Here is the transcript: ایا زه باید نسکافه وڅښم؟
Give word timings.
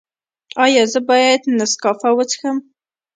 ایا 0.63 0.83
زه 0.93 0.99
باید 1.09 1.41
نسکافه 1.57 2.09
وڅښم؟ 2.17 2.57